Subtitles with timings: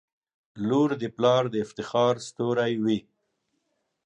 [0.67, 2.99] •لور د پلار د افتخار ستوری وي.